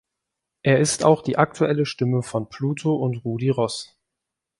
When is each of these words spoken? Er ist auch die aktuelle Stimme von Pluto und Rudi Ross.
Er 0.63 0.79
ist 0.79 1.03
auch 1.03 1.21
die 1.21 1.37
aktuelle 1.37 1.85
Stimme 1.85 2.23
von 2.23 2.49
Pluto 2.49 2.95
und 2.95 3.17
Rudi 3.23 3.49
Ross. 3.49 3.99